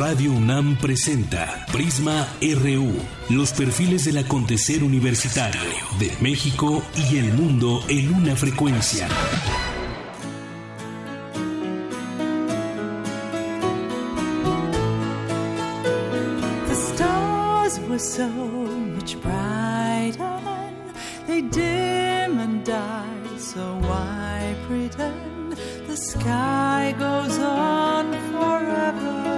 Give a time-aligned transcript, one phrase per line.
[0.00, 2.90] Radio UNAM presenta Prisma RU,
[3.28, 5.60] los perfiles del acontecer universitario
[5.98, 9.06] de México y el mundo en una frecuencia.
[16.66, 20.40] The stars were so much brighter
[21.26, 29.29] they dim and die, so why pretend the sky goes on forever?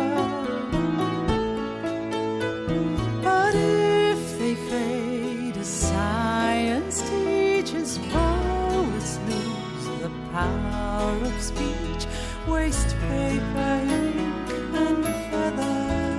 [11.12, 12.06] Power of speech,
[12.46, 16.16] waste paper, ink, and feather.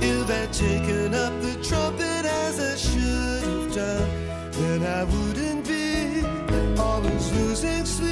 [0.00, 4.10] If I'd taken up the trumpet as I should have done,
[4.52, 8.11] then I wouldn't be always losing sleep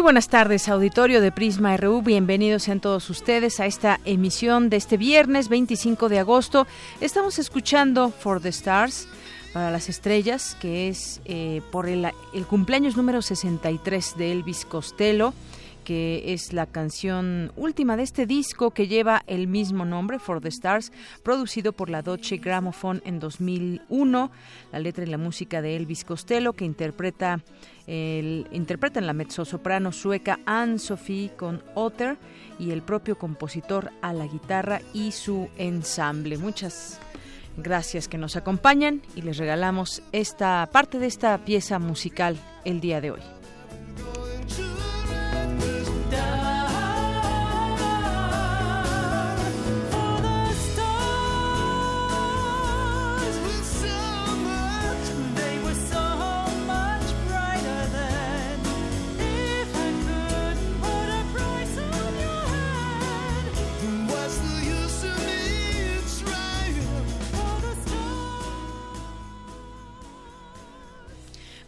[0.00, 2.00] Muy buenas tardes, auditorio de Prisma RU.
[2.00, 6.66] Bienvenidos sean todos ustedes a esta emisión de este viernes 25 de agosto.
[7.02, 9.06] Estamos escuchando For the Stars
[9.52, 15.34] para las estrellas, que es eh, por el, el cumpleaños número 63 de Elvis Costello
[15.90, 20.46] que es la canción última de este disco que lleva el mismo nombre, For the
[20.46, 20.92] Stars,
[21.24, 24.30] producido por la Deutsche Grammophon en 2001.
[24.70, 27.42] La letra y la música de Elvis Costello, que interpreta
[27.88, 32.18] el, interpretan la mezzosoprano sueca Anne-Sophie con Otter
[32.60, 36.38] y el propio compositor a la guitarra y su ensamble.
[36.38, 37.00] Muchas
[37.56, 43.00] gracias que nos acompañan y les regalamos esta parte de esta pieza musical el día
[43.00, 43.20] de hoy.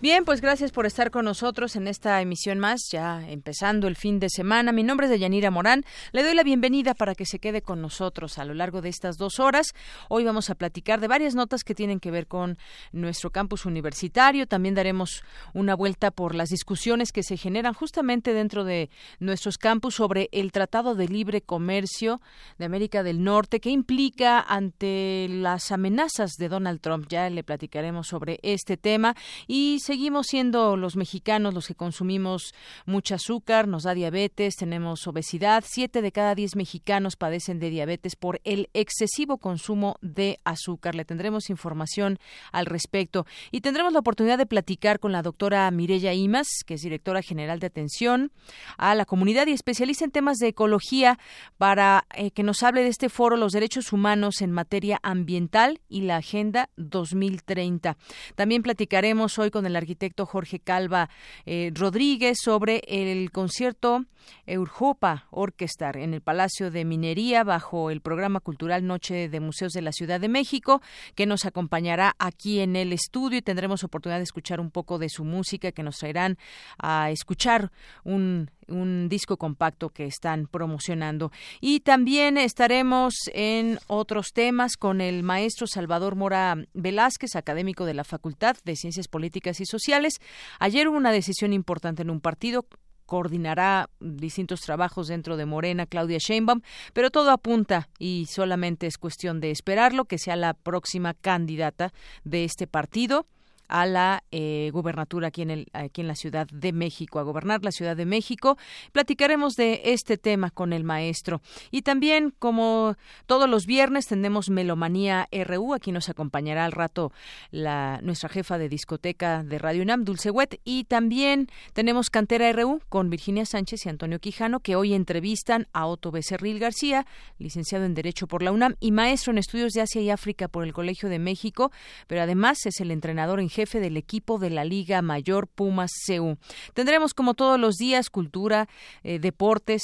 [0.02, 4.18] Bien, pues gracias por estar con nosotros en esta emisión más, ya empezando el fin
[4.18, 4.72] de semana.
[4.72, 5.84] Mi nombre es Deyanira Morán.
[6.10, 9.16] Le doy la bienvenida para que se quede con nosotros a lo largo de estas
[9.16, 9.74] dos horas.
[10.08, 12.58] Hoy vamos a platicar de varias notas que tienen que ver con
[12.90, 14.48] nuestro campus universitario.
[14.48, 15.22] También daremos
[15.54, 18.90] una vuelta por las discusiones que se generan justamente dentro de
[19.20, 22.20] nuestros campus sobre el Tratado de Libre Comercio
[22.58, 27.06] de América del Norte, que implica ante las amenazas de Donald Trump.
[27.08, 29.14] Ya le platicaremos sobre este tema
[29.46, 32.54] y seguimos siendo los mexicanos los que consumimos
[32.86, 35.64] mucho azúcar, nos da diabetes, tenemos obesidad.
[35.66, 40.94] Siete de cada diez mexicanos padecen de diabetes por el excesivo consumo de azúcar.
[40.94, 42.18] Le tendremos información
[42.52, 46.80] al respecto y tendremos la oportunidad de platicar con la doctora Mireya Imas, que es
[46.80, 48.32] directora general de atención
[48.78, 51.18] a la comunidad y especialista en temas de ecología,
[51.58, 56.00] para eh, que nos hable de este foro Los Derechos Humanos en materia ambiental y
[56.00, 57.98] la Agenda 2030.
[58.36, 61.10] También platicaremos hoy con el arquitecto Jorge Calva
[61.46, 64.06] eh, Rodríguez sobre el concierto
[64.46, 69.82] Eurjopa Orquestar en el Palacio de Minería bajo el programa cultural Noche de Museos de
[69.82, 70.80] la Ciudad de México,
[71.14, 75.08] que nos acompañará aquí en el estudio y tendremos oportunidad de escuchar un poco de
[75.08, 76.38] su música que nos traerán
[76.78, 77.70] a escuchar
[78.04, 81.30] un un disco compacto que están promocionando.
[81.60, 88.04] Y también estaremos en otros temas con el maestro Salvador Mora Velázquez, académico de la
[88.04, 90.20] Facultad de Ciencias Políticas y Sociales.
[90.58, 92.66] Ayer hubo una decisión importante en un partido
[93.12, 96.62] coordinará distintos trabajos dentro de Morena, Claudia Sheinbaum,
[96.94, 101.92] pero todo apunta y solamente es cuestión de esperarlo que sea la próxima candidata
[102.24, 103.26] de este partido
[103.72, 107.64] a la eh, gubernatura aquí en, el, aquí en la Ciudad de México, a gobernar
[107.64, 108.58] la Ciudad de México.
[108.92, 111.40] Platicaremos de este tema con el maestro.
[111.70, 115.72] Y también, como todos los viernes, tendremos Melomanía RU.
[115.72, 117.12] Aquí nos acompañará al rato
[117.50, 120.60] la, nuestra jefa de discoteca de Radio UNAM, Dulce Wet.
[120.64, 125.86] Y también tenemos Cantera RU con Virginia Sánchez y Antonio Quijano, que hoy entrevistan a
[125.86, 127.06] Otto Becerril García,
[127.38, 130.62] licenciado en Derecho por la UNAM y maestro en Estudios de Asia y África por
[130.64, 131.72] el Colegio de México,
[132.06, 136.36] pero además es el entrenador en jefe del equipo de la Liga Mayor Pumas CU.
[136.74, 138.68] Tendremos, como todos los días, cultura,
[139.02, 139.82] eh, deportes,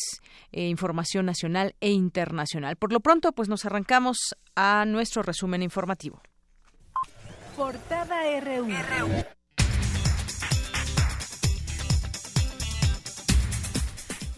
[0.52, 2.76] eh, información nacional e internacional.
[2.76, 6.20] Por lo pronto, pues nos arrancamos a nuestro resumen informativo.
[7.56, 9.37] Portada RU.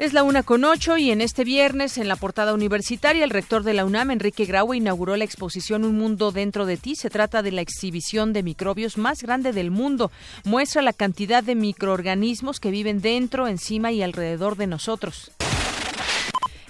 [0.00, 3.64] Es la una con ocho y en este viernes, en la portada universitaria, el rector
[3.64, 6.96] de la UNAM, Enrique Graue, inauguró la exposición Un Mundo Dentro de Ti.
[6.96, 10.10] Se trata de la exhibición de microbios más grande del mundo.
[10.44, 15.32] Muestra la cantidad de microorganismos que viven dentro, encima y alrededor de nosotros.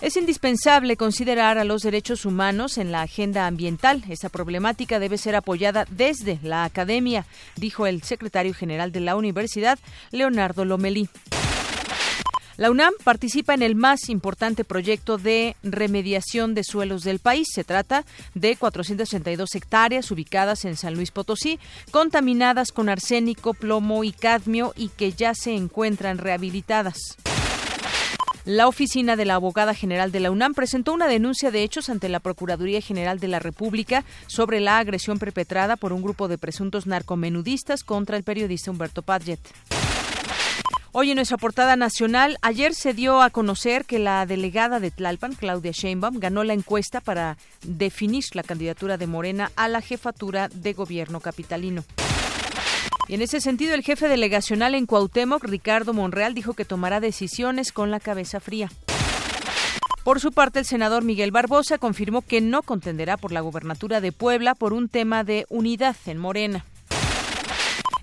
[0.00, 4.02] Es indispensable considerar a los derechos humanos en la agenda ambiental.
[4.08, 9.78] Esa problemática debe ser apoyada desde la academia, dijo el secretario general de la universidad,
[10.10, 11.08] Leonardo Lomelí.
[12.60, 17.48] La UNAM participa en el más importante proyecto de remediación de suelos del país.
[17.50, 18.04] Se trata
[18.34, 21.58] de 432 hectáreas ubicadas en San Luis Potosí,
[21.90, 26.98] contaminadas con arsénico, plomo y cadmio y que ya se encuentran rehabilitadas.
[28.44, 32.10] La oficina de la abogada general de la UNAM presentó una denuncia de hechos ante
[32.10, 36.86] la Procuraduría General de la República sobre la agresión perpetrada por un grupo de presuntos
[36.86, 39.40] narcomenudistas contra el periodista Humberto Padgett.
[40.92, 45.36] Hoy en nuestra portada nacional, ayer se dio a conocer que la delegada de Tlalpan,
[45.36, 50.72] Claudia Sheinbaum, ganó la encuesta para definir la candidatura de Morena a la jefatura de
[50.72, 51.84] gobierno capitalino.
[53.06, 57.70] Y en ese sentido, el jefe delegacional en Cuauhtémoc, Ricardo Monreal, dijo que tomará decisiones
[57.70, 58.68] con la cabeza fría.
[60.02, 64.10] Por su parte, el senador Miguel Barbosa confirmó que no contenderá por la gubernatura de
[64.10, 66.64] Puebla por un tema de unidad en Morena.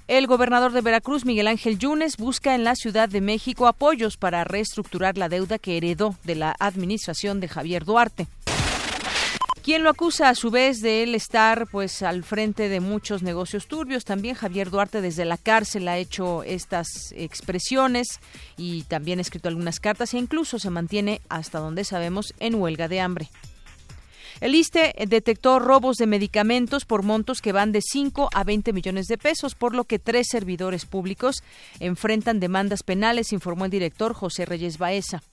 [0.07, 4.45] El gobernador de Veracruz, Miguel Ángel Yunes, busca en la Ciudad de México apoyos para
[4.45, 8.25] reestructurar la deuda que heredó de la administración de Javier Duarte.
[9.63, 13.67] Quien lo acusa a su vez de él estar pues al frente de muchos negocios
[13.67, 14.05] turbios.
[14.05, 18.21] También Javier Duarte desde la cárcel ha hecho estas expresiones
[18.55, 22.87] y también ha escrito algunas cartas e incluso se mantiene hasta donde sabemos en huelga
[22.87, 23.29] de hambre.
[24.39, 29.07] El ISTE detectó robos de medicamentos por montos que van de 5 a 20 millones
[29.07, 31.43] de pesos, por lo que tres servidores públicos
[31.79, 35.23] enfrentan demandas penales, informó el director José Reyes Baeza.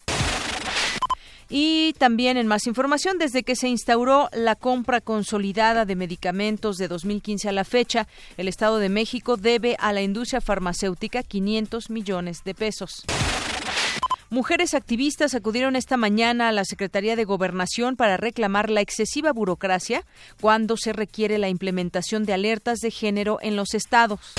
[1.50, 6.88] Y también en más información, desde que se instauró la compra consolidada de medicamentos de
[6.88, 8.08] 2015 a la fecha,
[8.38, 13.04] el Estado de México debe a la industria farmacéutica 500 millones de pesos.
[14.34, 20.04] Mujeres activistas acudieron esta mañana a la Secretaría de Gobernación para reclamar la excesiva burocracia
[20.40, 24.34] cuando se requiere la implementación de alertas de género en los estados.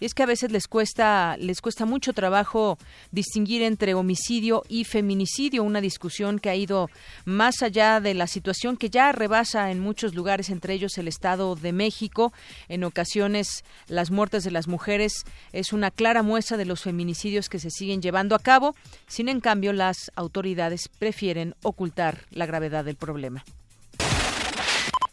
[0.00, 2.78] Es que a veces les cuesta les cuesta mucho trabajo
[3.12, 6.88] distinguir entre homicidio y feminicidio, una discusión que ha ido
[7.24, 11.54] más allá de la situación que ya rebasa en muchos lugares, entre ellos el Estado
[11.54, 12.32] de México.
[12.68, 17.58] En ocasiones las muertes de las mujeres es una clara muestra de los feminicidios que
[17.58, 18.74] se siguen llevando a cabo.
[19.06, 23.44] Sin en cambio, las autoridades prefieren ocultar la gravedad del problema.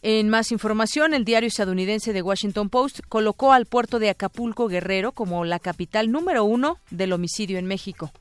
[0.10, 5.12] En más información, el diario estadounidense The Washington Post colocó al puerto de Acapulco Guerrero
[5.12, 8.14] como la capital número uno del homicidio en México.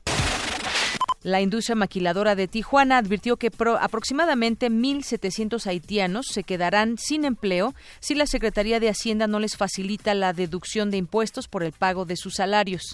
[1.23, 7.73] La industria maquiladora de Tijuana advirtió que pro aproximadamente 1.700 haitianos se quedarán sin empleo
[8.01, 12.03] si la Secretaría de Hacienda no les facilita la deducción de impuestos por el pago
[12.03, 12.91] de sus salarios.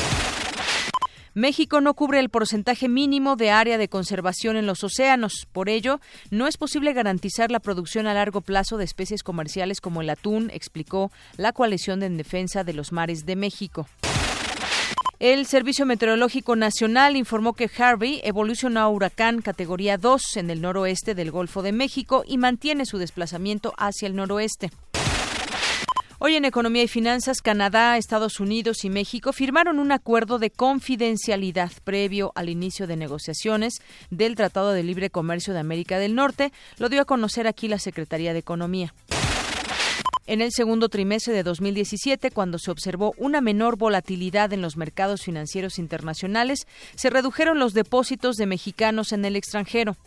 [1.36, 5.48] México no cubre el porcentaje mínimo de área de conservación en los océanos.
[5.52, 6.00] Por ello,
[6.30, 10.52] no es posible garantizar la producción a largo plazo de especies comerciales como el atún,
[10.54, 13.88] explicó la Coalición en Defensa de los Mares de México.
[15.20, 21.16] El Servicio Meteorológico Nacional informó que Harvey evolucionó a huracán categoría 2 en el noroeste
[21.16, 24.70] del Golfo de México y mantiene su desplazamiento hacia el noroeste.
[26.26, 31.70] Hoy en Economía y Finanzas, Canadá, Estados Unidos y México firmaron un acuerdo de confidencialidad
[31.84, 36.54] previo al inicio de negociaciones del Tratado de Libre Comercio de América del Norte.
[36.78, 38.94] Lo dio a conocer aquí la Secretaría de Economía.
[40.26, 45.24] En el segundo trimestre de 2017, cuando se observó una menor volatilidad en los mercados
[45.24, 49.98] financieros internacionales, se redujeron los depósitos de mexicanos en el extranjero.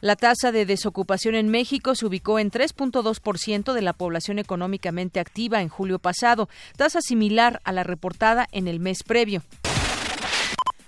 [0.00, 5.60] La tasa de desocupación en México se ubicó en 3.2% de la población económicamente activa
[5.60, 9.42] en julio pasado, tasa similar a la reportada en el mes previo.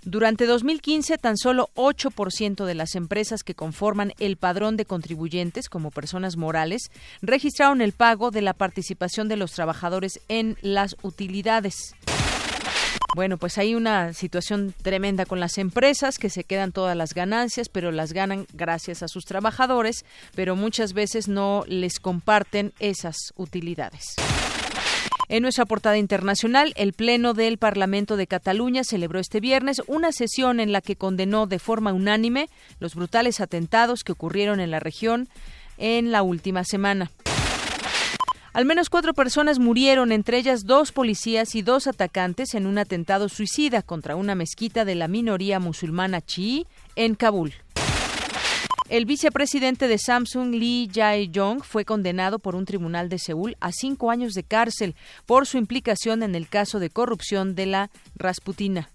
[0.05, 5.93] Durante 2015, tan solo 8% de las empresas que conforman el padrón de contribuyentes como
[5.93, 6.91] personas morales
[7.21, 11.95] registraron el pago de la participación de los trabajadores en las utilidades.
[13.15, 17.69] Bueno, pues hay una situación tremenda con las empresas que se quedan todas las ganancias,
[17.69, 24.17] pero las ganan gracias a sus trabajadores, pero muchas veces no les comparten esas utilidades.
[25.29, 30.59] En nuestra portada internacional, el Pleno del Parlamento de Cataluña celebró este viernes una sesión
[30.59, 32.49] en la que condenó de forma unánime
[32.81, 35.29] los brutales atentados que ocurrieron en la región
[35.77, 37.11] en la última semana.
[38.53, 43.31] Al menos cuatro personas murieron, entre ellas dos policías y dos atacantes, en un atentado
[43.31, 47.55] suicida contra una mezquita de la minoría musulmana chií en Kabul.
[48.91, 54.11] El vicepresidente de Samsung, Lee Jae-yong, fue condenado por un tribunal de Seúl a cinco
[54.11, 58.91] años de cárcel por su implicación en el caso de corrupción de la Rasputina.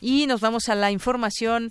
[0.00, 1.70] Y nos vamos a la información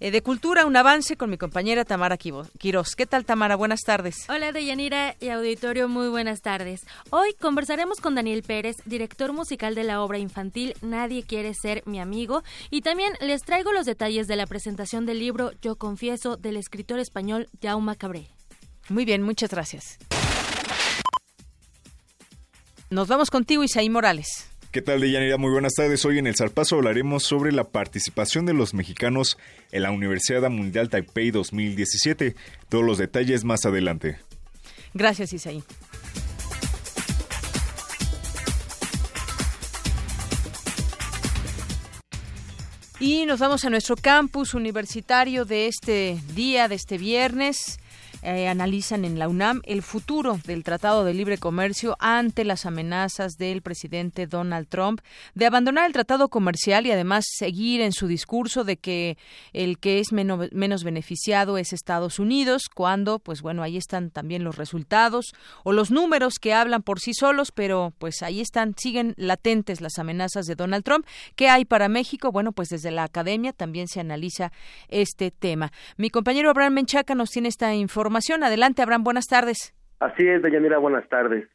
[0.00, 2.96] eh, de cultura, un avance con mi compañera Tamara Quiroz.
[2.96, 3.56] ¿Qué tal, Tamara?
[3.56, 4.16] Buenas tardes.
[4.28, 6.80] Hola, Deyanira y auditorio, muy buenas tardes.
[7.10, 12.00] Hoy conversaremos con Daniel Pérez, director musical de la obra infantil Nadie quiere ser mi
[12.00, 16.56] amigo, y también les traigo los detalles de la presentación del libro Yo confieso del
[16.56, 18.28] escritor español Jaume Cabré.
[18.88, 19.98] Muy bien, muchas gracias.
[22.88, 24.48] Nos vamos contigo, Isaí Morales.
[24.70, 25.38] ¿Qué tal, Deyanira?
[25.38, 26.04] Muy buenas tardes.
[26.04, 29.38] Hoy en El Zarpazo hablaremos sobre la participación de los mexicanos
[29.72, 32.36] en la Universidad Mundial Taipei 2017.
[32.68, 34.18] Todos los detalles más adelante.
[34.92, 35.62] Gracias, Isaí.
[42.98, 47.78] Y nos vamos a nuestro campus universitario de este día, de este viernes.
[48.28, 53.34] Eh, analizan en la UNAM el futuro del Tratado de Libre Comercio ante las amenazas
[53.34, 55.00] del presidente Donald Trump
[55.36, 59.16] de abandonar el tratado comercial y además seguir en su discurso de que
[59.52, 64.42] el que es menos, menos beneficiado es Estados Unidos, cuando, pues bueno, ahí están también
[64.42, 65.26] los resultados
[65.62, 70.00] o los números que hablan por sí solos, pero pues ahí están, siguen latentes las
[70.00, 71.06] amenazas de Donald Trump.
[71.36, 72.32] ¿Qué hay para México?
[72.32, 74.50] Bueno, pues desde la academia también se analiza
[74.88, 75.70] este tema.
[75.96, 78.15] Mi compañero Abraham Menchaca nos tiene esta información.
[78.16, 79.74] Adelante, Abraham, buenas tardes.
[80.00, 81.46] Así es, Deyanira, buenas tardes.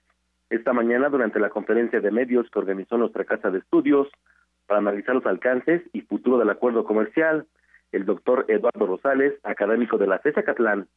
[0.52, 4.08] Esta mañana, durante la conferencia de medios que organizó nuestra Casa de Estudios
[4.68, 7.48] para analizar los alcances y futuro del acuerdo comercial,
[7.92, 10.88] el doctor Eduardo Rosales, académico de la CESA Catlán,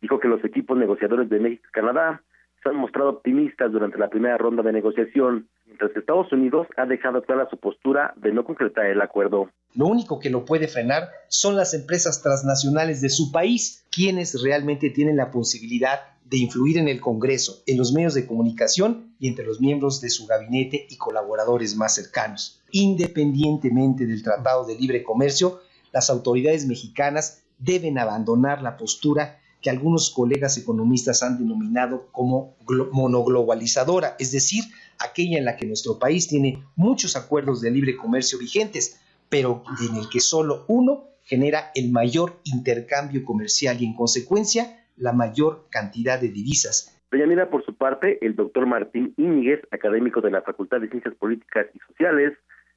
[0.00, 2.22] dijo que los equipos negociadores de México y Canadá
[2.62, 6.86] se han mostrado optimistas durante la primera ronda de negociación, mientras que Estados Unidos ha
[6.86, 9.50] dejado clara su postura de no concretar el acuerdo.
[9.74, 14.90] Lo único que lo puede frenar son las empresas transnacionales de su país, quienes realmente
[14.90, 19.46] tienen la posibilidad de influir en el Congreso, en los medios de comunicación y entre
[19.46, 22.62] los miembros de su gabinete y colaboradores más cercanos.
[22.70, 25.60] Independientemente del Tratado de Libre Comercio,
[25.92, 32.56] las autoridades mexicanas deben abandonar la postura que algunos colegas economistas han denominado como
[32.92, 34.64] monoglobalizadora, es decir,
[34.98, 39.96] aquella en la que nuestro país tiene muchos acuerdos de libre comercio vigentes, pero en
[39.96, 46.20] el que solo uno genera el mayor intercambio comercial y en consecuencia la mayor cantidad
[46.20, 46.94] de divisas.
[47.10, 51.66] Mira, por su parte, el doctor Martín Íñiguez, académico de la Facultad de Ciencias Políticas
[51.74, 52.34] y Sociales,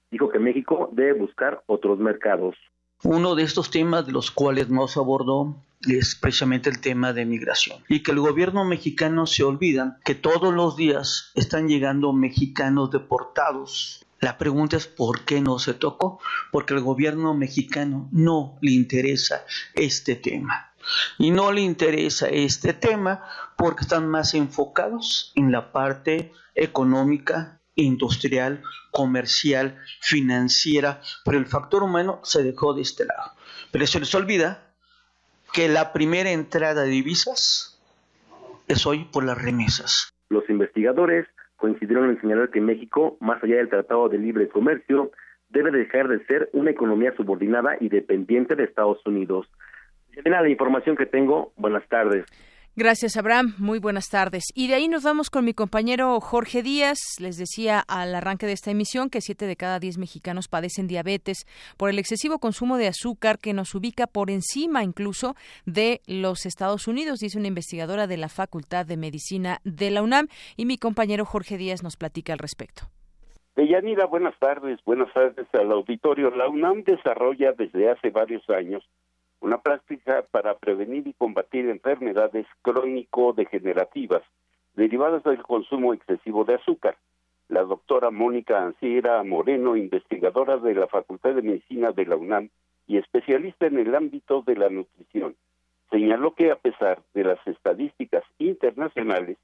[0.10, 2.56] dijo que México debe buscar otros mercados.
[3.04, 7.26] Uno de estos temas de los cuales no se abordó es precisamente el tema de
[7.26, 12.92] migración y que el gobierno mexicano se olvida que todos los días están llegando mexicanos
[12.92, 14.06] deportados.
[14.20, 16.20] La pregunta es por qué no se tocó,
[16.52, 20.72] porque el gobierno mexicano no le interesa este tema.
[21.18, 23.24] Y no le interesa este tema
[23.58, 28.62] porque están más enfocados en la parte económica, industrial,
[28.92, 33.32] comercial, financiera, pero el factor humano se dejó de este lado.
[33.72, 34.72] Pero se les olvida
[35.54, 37.82] que la primera entrada de divisas
[38.68, 40.14] es hoy por las remesas.
[40.30, 45.12] Los investigadores coincidieron en señalar que México, más allá del Tratado de Libre Comercio,
[45.50, 49.48] debe dejar de ser una economía subordinada y dependiente de Estados Unidos.
[50.26, 51.52] la información que tengo.
[51.58, 52.26] Buenas tardes.
[52.78, 53.54] Gracias, Abraham.
[53.58, 54.46] Muy buenas tardes.
[54.56, 57.00] Y de ahí nos vamos con mi compañero Jorge Díaz.
[57.20, 61.46] Les decía al arranque de esta emisión que siete de cada diez mexicanos padecen diabetes
[61.78, 65.36] por el excesivo consumo de azúcar que nos ubica por encima incluso
[65.66, 70.28] de los Estados Unidos, dice una investigadora de la Facultad de Medicina de la UNAM.
[70.56, 72.84] Y mi compañero Jorge Díaz nos platica al respecto.
[73.58, 74.80] Deyanira, buenas tardes.
[74.86, 76.32] Buenas tardes al auditorio.
[76.32, 78.82] La UNAM desarrolla desde hace varios años
[79.42, 84.22] una práctica para prevenir y combatir enfermedades crónico-degenerativas
[84.76, 86.96] derivadas del consumo excesivo de azúcar.
[87.50, 92.50] La doctora Mónica Anciera Moreno, investigadora de la Facultad de Medicina de la UNAM
[92.88, 95.36] y especialista en el ámbito de la nutrición,
[95.90, 99.38] señaló que a pesar de las estadísticas internacionales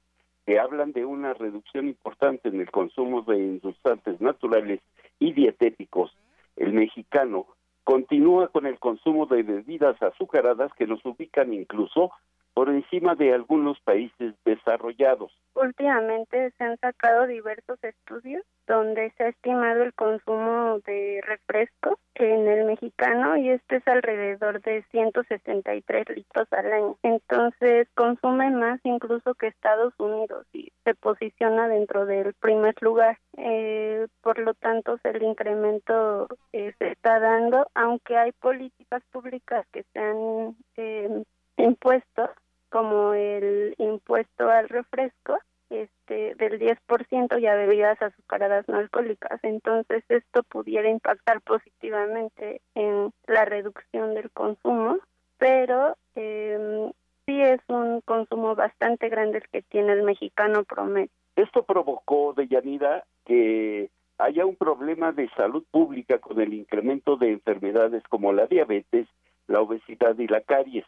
[0.46, 4.80] que hablan de una reducción importante en el consumo de endulzantes naturales
[5.18, 6.16] y dietéticos,
[6.56, 7.46] el mexicano
[7.88, 12.10] continúa con el consumo de bebidas azucaradas que nos ubican incluso
[12.58, 15.30] por encima de algunos países desarrollados.
[15.54, 22.48] Últimamente se han sacado diversos estudios donde se ha estimado el consumo de refresco en
[22.48, 26.96] el mexicano y este es alrededor de 163 litros al año.
[27.04, 33.18] Entonces consume más incluso que Estados Unidos y se posiciona dentro del primer lugar.
[33.36, 40.00] Eh, por lo tanto, el incremento se está dando, aunque hay políticas públicas que se
[40.00, 41.22] han eh,
[41.58, 42.30] impuesto
[42.70, 45.38] como el impuesto al refresco
[45.70, 49.38] este del 10% y a bebidas azucaradas no alcohólicas.
[49.42, 54.98] Entonces, esto pudiera impactar positivamente en la reducción del consumo,
[55.36, 56.90] pero eh,
[57.26, 61.10] sí es un consumo bastante grande el que tiene el mexicano promedio.
[61.36, 68.02] Esto provocó, Deyanira, que haya un problema de salud pública con el incremento de enfermedades
[68.08, 69.06] como la diabetes,
[69.46, 70.84] la obesidad y la caries.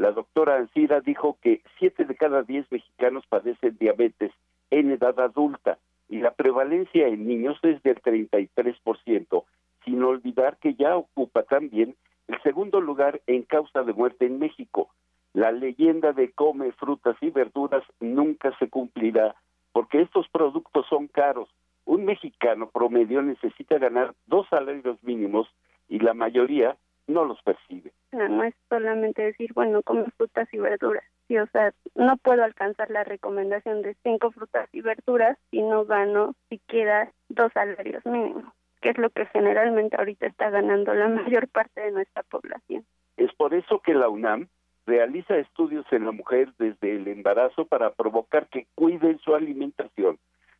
[0.00, 4.32] La doctora Ancira dijo que siete de cada diez mexicanos padecen diabetes
[4.70, 5.76] en edad adulta
[6.08, 9.44] y la prevalencia en niños es del 33%,
[9.84, 11.96] sin olvidar que ya ocupa también
[12.28, 14.88] el segundo lugar en causa de muerte en México.
[15.34, 19.34] La leyenda de come frutas y verduras nunca se cumplirá
[19.72, 21.50] porque estos productos son caros.
[21.84, 25.46] Un mexicano promedio necesita ganar dos salarios mínimos
[25.90, 26.78] y la mayoría
[27.10, 27.92] no los percibe.
[28.12, 31.04] No, es solamente decir, bueno, como frutas y verduras.
[31.28, 35.84] Sí, o sea, no puedo alcanzar la recomendación de cinco frutas y verduras si no
[35.84, 41.46] gano siquiera dos salarios mínimos, que es lo que generalmente ahorita está ganando la mayor
[41.48, 42.84] parte de nuestra población.
[43.16, 44.48] Es por eso que la UNAM
[44.86, 50.18] realiza estudios en la mujer desde el embarazo para provocar que cuiden su alimentación,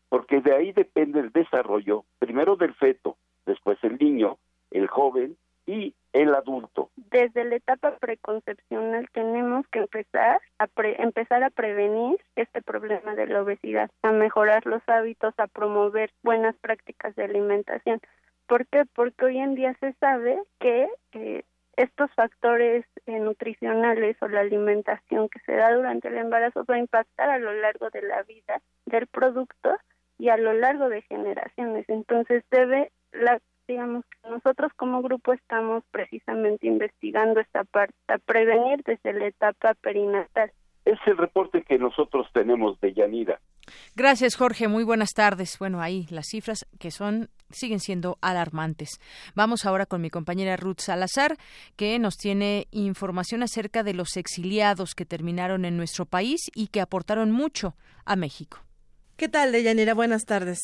[0.08, 3.16] porque de ahí depende el desarrollo, primero del feto,
[3.46, 4.38] después el niño,
[4.70, 6.90] el joven y el adulto.
[6.96, 13.26] Desde la etapa preconcepcional tenemos que empezar a pre- empezar a prevenir este problema de
[13.26, 18.00] la obesidad, a mejorar los hábitos, a promover buenas prácticas de alimentación.
[18.46, 18.84] ¿Por qué?
[18.94, 21.44] Porque hoy en día se sabe que eh,
[21.76, 26.78] estos factores eh, nutricionales o la alimentación que se da durante el embarazo va a
[26.78, 29.76] impactar a lo largo de la vida del producto
[30.18, 31.88] y a lo largo de generaciones.
[31.88, 33.40] Entonces debe la
[33.70, 39.74] digamos que nosotros como grupo estamos precisamente investigando esta parte, a prevenir desde la etapa
[39.74, 40.50] perinatal.
[40.84, 43.40] Es el reporte que nosotros tenemos de Yanira.
[43.94, 44.66] Gracias, Jorge.
[44.66, 45.56] Muy buenas tardes.
[45.58, 48.98] Bueno, ahí las cifras que son siguen siendo alarmantes.
[49.36, 51.36] Vamos ahora con mi compañera Ruth Salazar,
[51.76, 56.80] que nos tiene información acerca de los exiliados que terminaron en nuestro país y que
[56.80, 58.58] aportaron mucho a México.
[59.16, 59.94] ¿Qué tal, Deyanira?
[59.94, 60.60] Buenas tardes.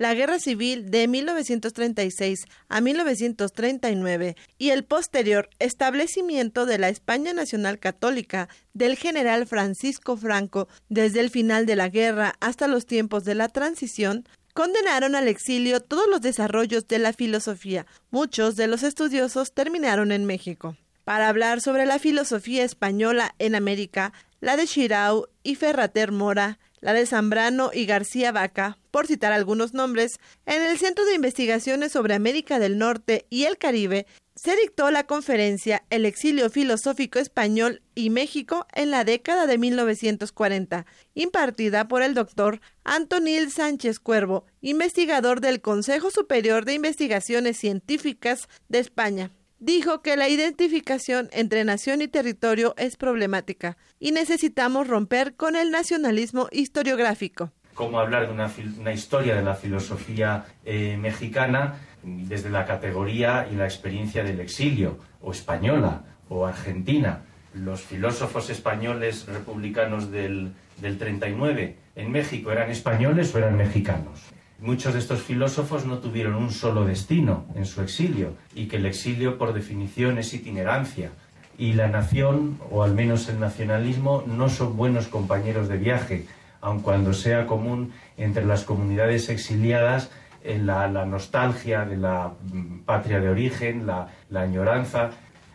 [0.00, 7.78] La Guerra Civil de 1936 a 1939 y el posterior establecimiento de la España Nacional
[7.78, 13.34] Católica del general Francisco Franco desde el final de la guerra hasta los tiempos de
[13.34, 17.84] la transición condenaron al exilio todos los desarrollos de la filosofía.
[18.10, 20.78] Muchos de los estudiosos terminaron en México.
[21.04, 26.92] Para hablar sobre la filosofía española en América, la de Chirau y Ferrater Mora, la
[26.92, 32.14] de Zambrano y García Vaca, por citar algunos nombres, en el Centro de Investigaciones sobre
[32.14, 34.06] América del Norte y el Caribe
[34.42, 40.86] se dictó la conferencia El exilio filosófico español y México en la década de 1940,
[41.14, 48.78] impartida por el doctor Antonil Sánchez Cuervo, investigador del Consejo Superior de Investigaciones Científicas de
[48.78, 55.54] España dijo que la identificación entre nación y territorio es problemática y necesitamos romper con
[55.54, 57.52] el nacionalismo historiográfico.
[57.74, 63.64] Cómo hablar de una, historia de la filosofía eh, mexicana desde la categoría y la
[63.64, 67.22] experiencia del exilio, o española, o argentina.
[67.54, 74.20] Los filósofos españoles republicanos del, del 39 en México eran españoles o eran mexicanos.
[74.60, 78.86] Muchos de estos filósofos no tuvieron un solo destino en su exilio y que el
[78.86, 81.12] exilio por definición es itinerancia
[81.56, 86.26] y la nación o al menos el nacionalismo no son buenos compañeros de viaje,
[86.60, 90.10] aun cuando sea común entre las comunidades exiliadas
[90.44, 95.10] la, la nostalgia de la mm, patria de origen, la, la añoranza.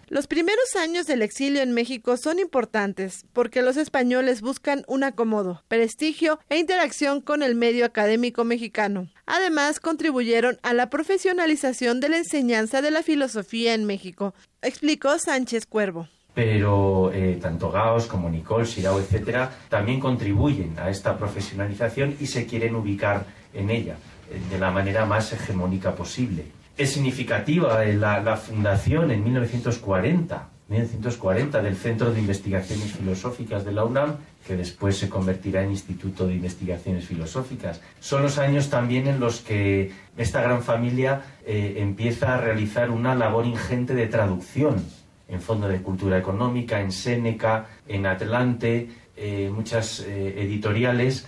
[0.07, 5.63] Los primeros años del exilio en México son importantes porque los españoles buscan un acomodo,
[5.67, 9.09] prestigio e interacción con el medio académico mexicano.
[9.25, 15.65] Además, contribuyeron a la profesionalización de la enseñanza de la filosofía en México, explicó Sánchez
[15.65, 22.27] Cuervo pero eh, tanto Gauss como Nicole, Sirao, etcétera, también contribuyen a esta profesionalización y
[22.27, 23.95] se quieren ubicar en ella
[24.29, 26.43] eh, de la manera más hegemónica posible.
[26.77, 34.17] Es significativa la, fundación en 1940, 1940 del Centro de Investigaciones Filosóficas de la UNAM,
[34.45, 37.79] que después se convertirá en Instituto de Investigaciones Filosóficas.
[38.01, 43.15] Son los años también en los que esta gran familia eh, empieza a realizar una
[43.15, 44.83] labor ingente de traducción
[45.29, 51.25] en Fondo de Cultura Económica, en Séneca, en Atlante, eh, muchas eh, editoriales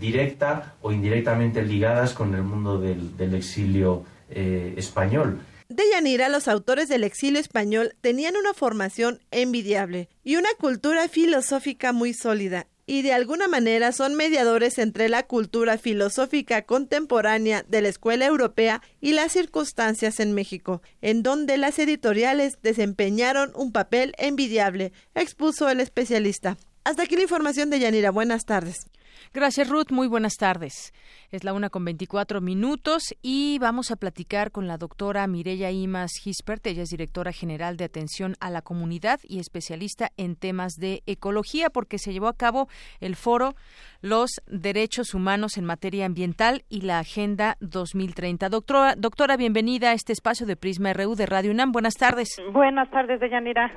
[0.00, 4.74] directa o indirectamente ligadas con el mundo del exilio eh.
[5.68, 11.92] De Yanira, los autores del exilio español tenían una formación envidiable y una cultura filosófica
[11.92, 17.88] muy sólida, y de alguna manera son mediadores entre la cultura filosófica contemporánea de la
[17.88, 24.92] escuela europea y las circunstancias en México, en donde las editoriales desempeñaron un papel envidiable,
[25.14, 26.56] expuso el especialista.
[26.82, 28.10] Hasta aquí la información de Yanira.
[28.10, 28.86] Buenas tardes.
[29.32, 29.92] Gracias, Ruth.
[29.92, 30.92] Muy buenas tardes.
[31.30, 36.10] Es la una con 24 minutos y vamos a platicar con la doctora Mireya Imas
[36.20, 36.66] Gispert.
[36.66, 41.70] Ella es directora general de atención a la comunidad y especialista en temas de ecología,
[41.70, 43.54] porque se llevó a cabo el foro
[44.00, 48.48] Los Derechos Humanos en Materia Ambiental y la Agenda 2030.
[48.48, 51.70] Doctora, doctora bienvenida a este espacio de Prisma RU de Radio UNAM.
[51.70, 52.30] Buenas tardes.
[52.52, 53.70] Buenas tardes, Deyanira.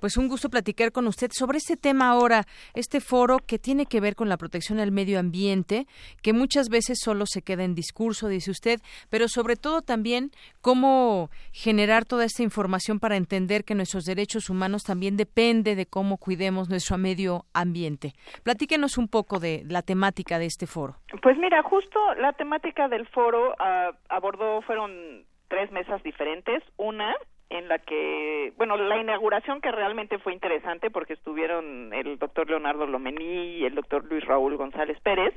[0.00, 4.00] Pues un gusto platicar con usted sobre este tema ahora, este foro que tiene que
[4.00, 5.86] ver con la protección medio ambiente,
[6.22, 11.30] que muchas veces solo se queda en discurso, dice usted, pero sobre todo también cómo
[11.52, 16.68] generar toda esta información para entender que nuestros derechos humanos también depende de cómo cuidemos
[16.68, 18.12] nuestro medio ambiente.
[18.42, 20.96] Platíquenos un poco de la temática de este foro.
[21.22, 26.62] Pues mira, justo la temática del foro ah, abordó, fueron tres mesas diferentes.
[26.76, 27.14] Una
[27.50, 32.86] en la que, bueno, la inauguración que realmente fue interesante porque estuvieron el doctor Leonardo
[32.86, 35.34] Lomení y el doctor Luis Raúl González Pérez,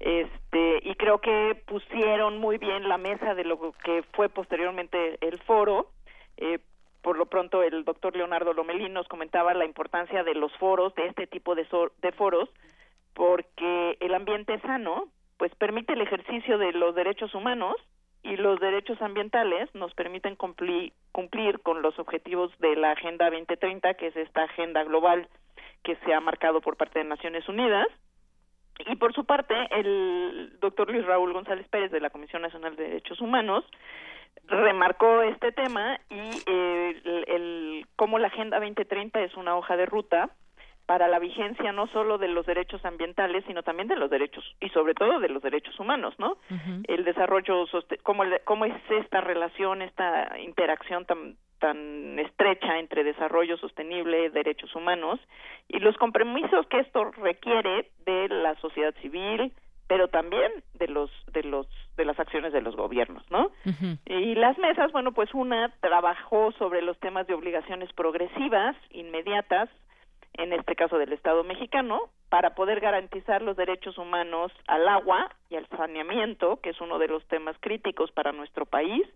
[0.00, 5.38] este, y creo que pusieron muy bien la mesa de lo que fue posteriormente el
[5.42, 5.88] foro.
[6.36, 6.58] Eh,
[7.02, 11.06] por lo pronto el doctor Leonardo Lomelí nos comentaba la importancia de los foros, de
[11.08, 12.48] este tipo de, so- de foros,
[13.14, 17.74] porque el ambiente sano, pues permite el ejercicio de los derechos humanos
[18.22, 23.94] y los derechos ambientales nos permiten cumplir, cumplir con los objetivos de la Agenda 2030,
[23.94, 25.28] que es esta agenda global
[25.82, 27.86] que se ha marcado por parte de Naciones Unidas.
[28.86, 32.84] Y por su parte, el doctor Luis Raúl González Pérez de la Comisión Nacional de
[32.84, 33.64] Derechos Humanos
[34.46, 40.30] remarcó este tema y eh, el, cómo la Agenda 2030 es una hoja de ruta
[40.86, 44.68] para la vigencia no solo de los derechos ambientales, sino también de los derechos y
[44.70, 46.36] sobre todo de los derechos humanos, ¿no?
[46.84, 47.66] El desarrollo,
[48.02, 55.20] cómo, cómo es esta relación, esta interacción tan tan estrecha entre desarrollo sostenible, derechos humanos
[55.68, 59.52] y los compromisos que esto requiere de la sociedad civil,
[59.86, 63.52] pero también de los de los de las acciones de los gobiernos, ¿no?
[64.06, 69.68] Y las mesas, bueno, pues una trabajó sobre los temas de obligaciones progresivas, inmediatas,
[70.34, 75.56] en este caso del Estado mexicano, para poder garantizar los derechos humanos al agua y
[75.56, 79.06] al saneamiento, que es uno de los temas críticos para nuestro país,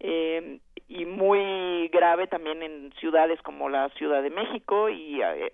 [0.00, 5.52] eh, y muy grave también en ciudades como la Ciudad de México y, eh,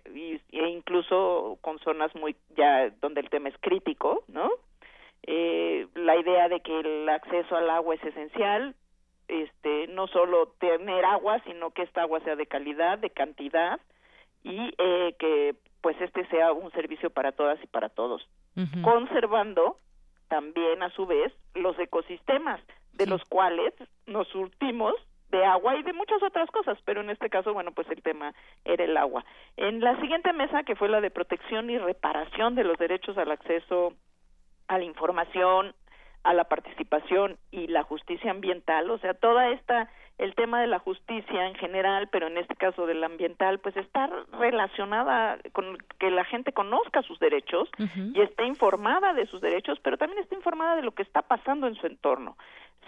[0.53, 4.51] e incluso con zonas muy ya donde el tema es crítico, ¿no?
[5.27, 8.75] Eh, la idea de que el acceso al agua es esencial,
[9.27, 13.81] este, no solo tener agua, sino que esta agua sea de calidad, de cantidad
[14.45, 18.27] y eh, que pues este sea un servicio para todas y para todos,
[18.83, 19.79] conservando
[20.29, 22.61] también a su vez los ecosistemas
[22.93, 23.75] de los cuales
[24.07, 24.95] nos surtimos
[25.31, 28.35] de agua y de muchas otras cosas, pero en este caso, bueno, pues el tema
[28.65, 29.25] era el agua.
[29.57, 33.33] En la siguiente mesa, que fue la de protección y reparación de los derechos al
[33.33, 33.95] acceso
[34.69, 35.75] a la información,
[36.25, 40.79] a la participación y la justicia ambiental, o sea, toda esta el tema de la
[40.79, 44.09] justicia en general, pero en este caso del ambiental, pues está
[44.39, 47.69] relacionada con que la gente conozca sus derechos
[48.15, 51.67] y esté informada de sus derechos, pero también esté informada de lo que está pasando
[51.67, 52.37] en su entorno.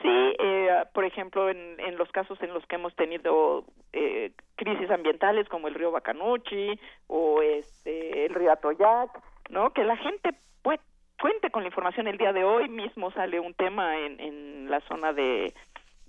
[0.03, 4.91] Sí, eh, por ejemplo, en, en los casos en los que hemos tenido eh, crisis
[4.91, 9.11] ambientales como el río Bacanuchi o este, el río Atoyac,
[9.49, 9.71] ¿no?
[9.71, 10.31] Que la gente
[10.63, 10.81] pues,
[11.21, 12.07] cuente con la información.
[12.07, 15.55] El día de hoy mismo sale un tema en, en la zona de,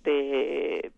[0.03, 0.91] de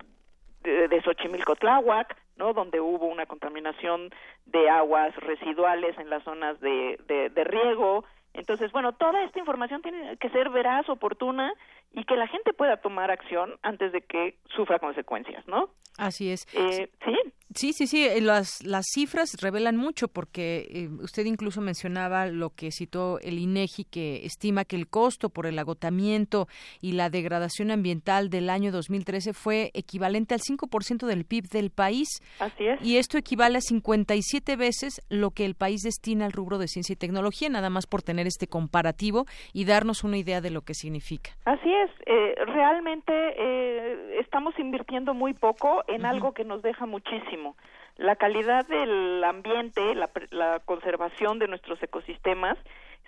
[0.63, 2.53] de, de Xochimilco Tláhuac, ¿no?
[2.53, 4.09] Donde hubo una contaminación
[4.45, 8.03] de aguas residuales en las zonas de, de, de riego.
[8.33, 11.53] Entonces, bueno, toda esta información tiene que ser veraz, oportuna
[11.93, 15.69] y que la gente pueda tomar acción antes de que sufra consecuencias, ¿no?
[15.97, 16.47] Así es.
[16.53, 17.15] Eh, sí.
[17.55, 18.05] Sí, sí, sí.
[18.05, 23.39] eh, Las, las cifras revelan mucho porque eh, usted incluso mencionaba lo que citó el
[23.39, 26.47] INEGI que estima que el costo por el agotamiento
[26.79, 32.07] y la degradación ambiental del año 2013 fue equivalente al 5% del PIB del país.
[32.39, 32.79] Así es.
[32.83, 36.93] Y esto equivale a 57 veces lo que el país destina al rubro de ciencia
[36.93, 40.75] y tecnología, nada más por tener este comparativo y darnos una idea de lo que
[40.75, 41.31] significa.
[41.45, 47.55] Así es, eh, realmente eh, estamos invirtiendo muy poco en algo que nos deja muchísimo.
[47.97, 52.57] La calidad del ambiente, la, la conservación de nuestros ecosistemas,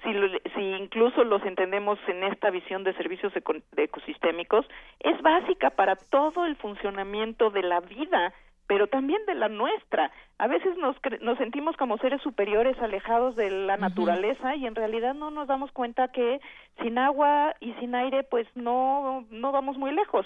[0.03, 4.65] si, lo- si incluso los entendemos en esta visión de servicios eco- de ecosistémicos,
[4.99, 8.33] es básica para todo el funcionamiento de la vida,
[8.71, 10.11] pero también de la nuestra.
[10.37, 14.75] A veces nos, cre- nos sentimos como seres superiores alejados de la naturaleza y en
[14.75, 16.39] realidad no nos damos cuenta que
[16.81, 20.25] sin agua y sin aire pues no, no vamos muy lejos.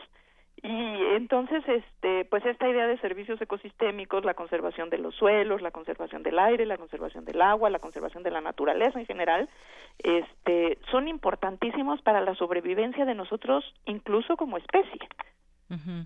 [0.62, 5.72] Y entonces, este, pues esta idea de servicios ecosistémicos, la conservación de los suelos, la
[5.72, 9.50] conservación del aire, la conservación del agua, la conservación de la naturaleza en general,
[9.98, 15.02] este, son importantísimos para la sobrevivencia de nosotros, incluso como especie.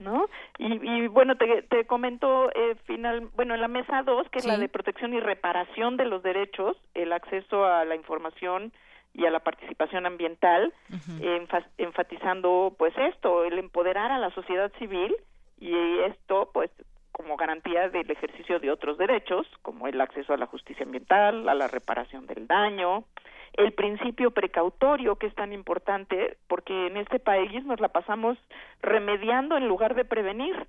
[0.01, 0.25] ¿No?
[0.57, 4.45] Y, y bueno, te, te comento eh, final, bueno, en la mesa 2, que es
[4.45, 8.71] la de protección y reparación de los derechos, el acceso a la información
[9.13, 10.73] y a la participación ambiental,
[11.19, 15.15] enfa- enfatizando pues esto, el empoderar a la sociedad civil
[15.59, 15.73] y
[16.05, 16.71] esto pues
[17.11, 21.53] como garantía del ejercicio de otros derechos, como el acceso a la justicia ambiental, a
[21.53, 23.03] la reparación del daño,
[23.53, 28.37] el principio precautorio que es tan importante porque en este país nos la pasamos
[28.81, 30.67] remediando en lugar de prevenir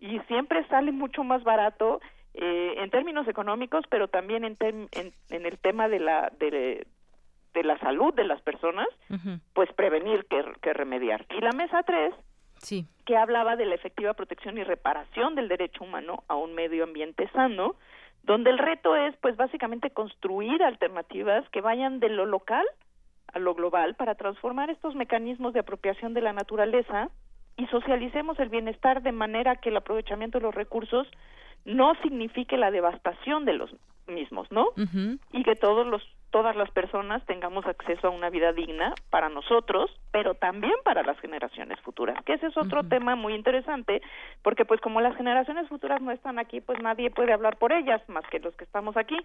[0.00, 2.00] y siempre sale mucho más barato
[2.34, 4.88] eh, en términos económicos pero también en, en,
[5.30, 6.86] en el tema de la de,
[7.54, 8.88] de la salud de las personas
[9.52, 12.14] pues prevenir que, que remediar y la mesa 3
[12.58, 12.86] Sí.
[13.04, 17.28] que hablaba de la efectiva protección y reparación del derecho humano a un medio ambiente
[17.34, 17.74] sano,
[18.24, 22.66] donde el reto es, pues, básicamente construir alternativas que vayan de lo local
[23.32, 27.10] a lo global para transformar estos mecanismos de apropiación de la naturaleza
[27.56, 31.06] y socialicemos el bienestar de manera que el aprovechamiento de los recursos
[31.64, 33.74] no signifique la devastación de los
[34.06, 34.68] mismos, ¿no?
[35.32, 36.02] y que todos los
[36.34, 41.16] todas las personas tengamos acceso a una vida digna para nosotros, pero también para las
[41.20, 44.02] generaciones futuras, que ese es otro tema muy interesante,
[44.42, 48.02] porque pues como las generaciones futuras no están aquí, pues nadie puede hablar por ellas
[48.08, 49.16] más que los que estamos aquí.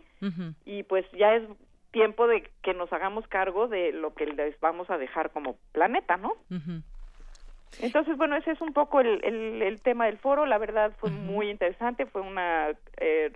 [0.65, 1.41] Y pues ya es
[1.89, 6.15] tiempo de que nos hagamos cargo de lo que les vamos a dejar como planeta,
[6.17, 6.33] ¿no?
[7.81, 10.45] Entonces, bueno, ese es un poco el, el, el tema del foro.
[10.45, 13.31] La verdad fue muy interesante, fue una eh,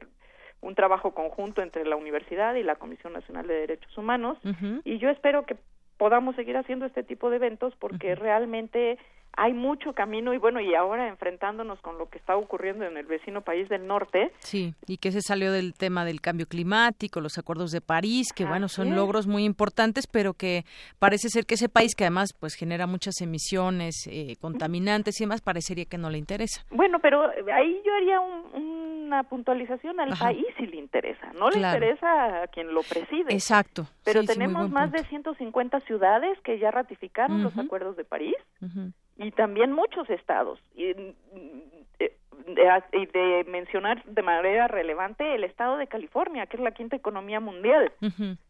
[0.63, 4.37] un trabajo conjunto entre la universidad y la Comisión Nacional de Derechos Humanos.
[4.85, 5.57] Y yo espero que
[5.97, 8.97] podamos seguir haciendo este tipo de eventos porque realmente
[9.35, 13.05] hay mucho camino y bueno, y ahora enfrentándonos con lo que está ocurriendo en el
[13.05, 17.37] vecino país del norte, Sí, y que se salió del tema del cambio climático, los
[17.37, 20.65] acuerdos de París, que bueno, son logros muy importantes, pero que
[20.99, 25.41] parece ser que ese país que además pues genera muchas emisiones eh, contaminantes y demás,
[25.41, 26.63] parecería que no le interesa.
[26.69, 30.25] Bueno, pero ahí yo haría un- una puntualización al Ajá.
[30.25, 31.33] país si le interesa.
[31.33, 31.77] No le Claro.
[31.77, 33.31] interesa a quien lo preside.
[33.33, 33.85] Exacto.
[34.03, 35.03] Pero Sí, tenemos más punto.
[35.03, 38.35] de 150 ciudades que ya ratificaron los acuerdos de París.
[39.17, 40.59] Y también muchos estados.
[40.75, 40.85] Y,
[41.99, 46.71] eh, de, y de mencionar de manera relevante el estado de California, que es la
[46.71, 47.91] quinta economía mundial.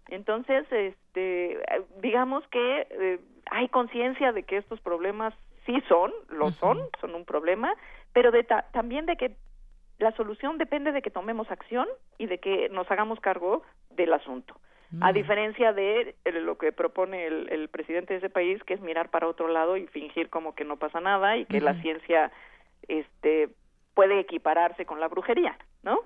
[0.10, 1.60] Entonces, este,
[2.02, 3.20] digamos que eh,
[3.52, 5.34] hay conciencia de que estos problemas
[5.66, 7.74] sí son, lo son, son un problema,
[8.14, 9.36] pero de ta- también de que
[10.00, 14.56] la solución depende de que tomemos acción y de que nos hagamos cargo del asunto.
[15.02, 19.10] A diferencia de lo que propone el, el presidente de ese país, que es mirar
[19.10, 22.32] para otro lado y fingir como que no pasa nada y que la ciencia
[22.88, 23.50] este,
[23.94, 26.00] puede equipararse con la brujería, ¿no?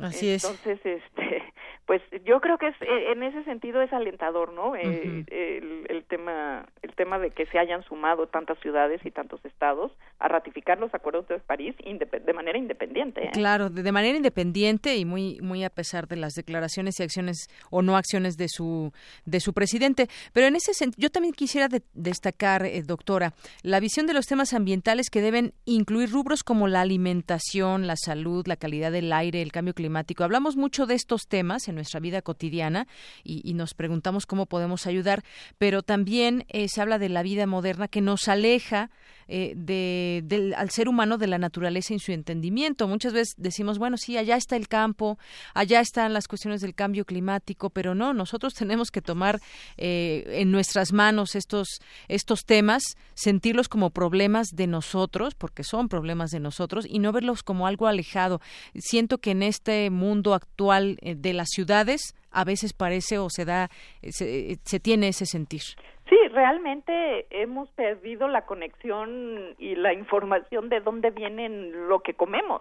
[0.00, 0.44] Así es.
[0.44, 1.42] Entonces, este,
[1.86, 4.74] pues yo creo que es, eh, en ese sentido es alentador, ¿no?
[4.74, 9.44] Eh, el, el tema, el tema de que se hayan sumado tantas ciudades y tantos
[9.44, 13.24] estados a ratificar los acuerdos de París de manera independiente.
[13.26, 13.30] ¿eh?
[13.32, 17.48] Claro, de, de manera independiente y muy muy a pesar de las declaraciones y acciones
[17.70, 18.92] o no acciones de su
[19.26, 20.08] de su presidente.
[20.32, 24.26] Pero en ese sentido, yo también quisiera de- destacar, eh, doctora, la visión de los
[24.26, 29.40] temas ambientales que deben incluir rubros como la alimentación, la salud, la calidad del aire,
[29.42, 29.83] el cambio climático.
[30.24, 32.86] Hablamos mucho de estos temas en nuestra vida cotidiana
[33.22, 35.22] y, nos preguntamos cómo podemos ayudar,
[35.58, 38.90] pero también eh, se ha habla de la vida moderna que nos aleja
[39.26, 42.86] eh, de, del, al ser humano de la naturaleza y su entendimiento.
[42.86, 45.18] Muchas veces decimos, bueno, sí, allá está el campo,
[45.54, 49.40] allá están las cuestiones del cambio climático, pero no, nosotros tenemos que tomar
[49.76, 52.82] eh, en nuestras manos estos, estos temas,
[53.14, 57.86] sentirlos como problemas de nosotros, porque son problemas de nosotros, y no verlos como algo
[57.86, 58.40] alejado.
[58.74, 63.44] Siento que en este mundo actual eh, de las ciudades, a veces parece o se
[63.44, 63.68] da,
[64.02, 65.62] eh, se, se tiene ese sentir.
[66.08, 72.60] Sí, realmente hemos perdido la conexión y la información de dónde viene lo que comemos,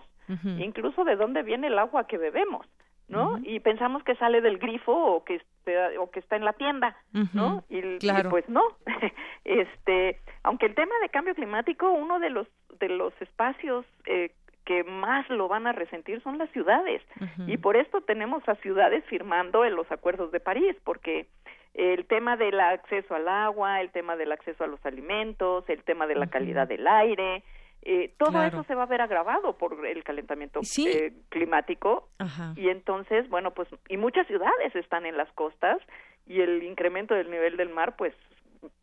[0.57, 2.65] incluso de dónde viene el agua que bebemos,
[3.09, 3.39] ¿no?
[3.43, 6.95] Y pensamos que sale del grifo o que está, o que está en la tienda,
[7.33, 7.63] ¿no?
[7.69, 8.29] Y, y Claro.
[8.29, 8.61] pues no.
[9.43, 12.47] este, aunque el tema de cambio climático, uno de los
[12.79, 14.31] de los espacios eh,
[14.65, 17.01] que más lo van a resentir son las ciudades.
[17.47, 21.27] Y por esto tenemos a ciudades firmando en los acuerdos de París, porque
[21.73, 26.07] el tema del acceso al agua, el tema del acceso a los alimentos, el tema
[26.07, 27.43] de la calidad del aire,
[27.81, 28.47] eh, todo Claro.
[28.59, 30.87] eso se va a ver agravado por el calentamiento Sí.
[30.87, 32.53] eh, climático Ajá.
[32.55, 35.79] y entonces, bueno, pues y muchas ciudades están en las costas
[36.25, 38.13] y el incremento del nivel del mar pues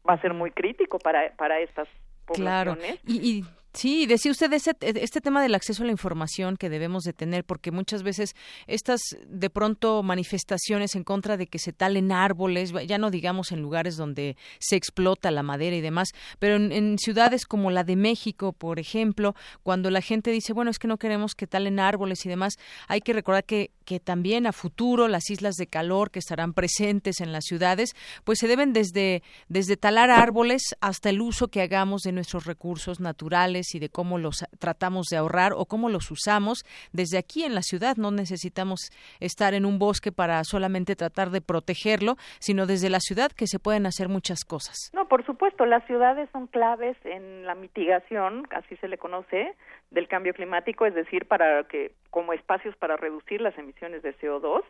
[0.07, 1.89] va a ser muy crítico para para estas
[2.27, 2.73] Claro.
[2.75, 3.01] poblaciones.
[3.07, 7.05] Y, y sí, decía usted ese, este tema del acceso a la información que debemos
[7.05, 8.35] de tener, porque muchas veces
[8.67, 13.61] estas de pronto manifestaciones en contra de que se talen árboles, ya no digamos en
[13.61, 17.97] lugares donde se explota la madera y demás, pero en, en ciudades como la de
[17.97, 22.25] México, por ejemplo, cuando la gente dice, bueno, es que no queremos que talen árboles
[22.27, 22.55] y demás,
[22.89, 27.21] hay que recordar que, que también a futuro las islas de calor que estarán presentes
[27.21, 32.03] en las ciudades, pues se deben desde, desde talar árboles hasta el uso que hagamos
[32.03, 36.65] de nuestros recursos naturales y de cómo los tratamos de ahorrar o cómo los usamos
[36.93, 37.97] desde aquí en la ciudad.
[37.97, 43.31] No necesitamos estar en un bosque para solamente tratar de protegerlo, sino desde la ciudad
[43.33, 44.91] que se pueden hacer muchas cosas.
[44.95, 49.55] No, por supuesto, las ciudades son claves en la mitigación, así se le conoce,
[49.91, 54.63] del cambio climático, es decir, para que como espacios para reducir las emisiones de CO2.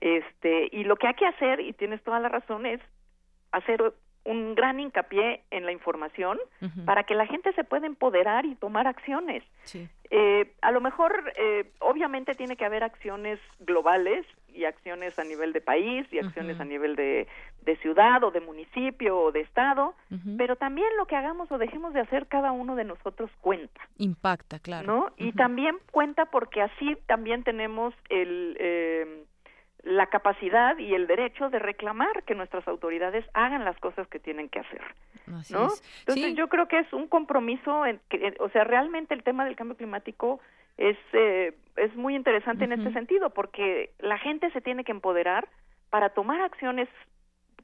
[0.00, 2.80] Este, y lo que hay que hacer, y tienes toda la razón, es
[3.52, 6.38] hacer un gran hincapié en la información
[6.86, 9.42] para que la gente se pueda empoderar y tomar acciones.
[9.64, 9.88] Sí.
[10.10, 15.52] Eh, a lo mejor, eh, obviamente, tiene que haber acciones globales y acciones a nivel
[15.52, 17.26] de país y acciones a nivel de,
[17.62, 19.94] de ciudad o de municipio o de estado,
[20.38, 23.80] pero también lo que hagamos o dejemos de hacer cada uno de nosotros cuenta.
[23.98, 24.86] Impacta, claro.
[24.86, 25.12] ¿no?
[25.16, 29.24] Y también cuenta porque así también tenemos el, eh,
[29.84, 34.48] la capacidad y el derecho de reclamar que nuestras autoridades hagan las cosas que tienen
[34.48, 34.82] que hacer.
[35.34, 35.66] Así ¿no?
[35.66, 35.82] es.
[36.00, 36.34] Entonces Sí.
[36.34, 39.56] yo creo que es un compromiso, en que, eh, o sea, realmente el tema del
[39.56, 40.40] cambio climático
[40.76, 45.48] es eh, es muy interesante en este sentido porque la gente se tiene que empoderar
[45.90, 46.88] para tomar acciones